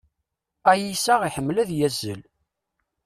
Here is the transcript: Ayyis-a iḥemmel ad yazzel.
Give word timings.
Ayyis-a 0.71 1.15
iḥemmel 1.27 1.57
ad 1.57 1.69
yazzel. 1.77 2.21